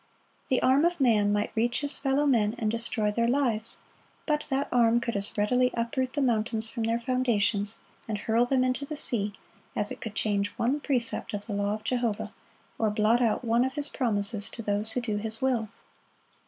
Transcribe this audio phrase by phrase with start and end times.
[0.49, 3.77] The arm of man might reach his fellow men and destroy their lives;
[4.25, 7.77] but that arm could as readily uproot the mountains from their foundations,
[8.07, 9.33] and hurl them into the sea,
[9.75, 12.33] as it could change one precept of the law of Jehovah,
[12.79, 15.69] or blot out one of His promises to those who do His will.